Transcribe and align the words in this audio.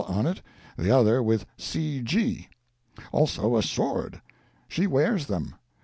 on 0.07 0.25
it, 0.25 0.41
the 0.79 0.89
other 0.89 1.21
with 1.21 1.45
C. 1.59 2.01
G. 2.01 2.47
Also, 3.11 3.55
a 3.55 3.61
sword. 3.61 4.19
She 4.67 4.87
wears 4.87 5.27
them. 5.27 5.53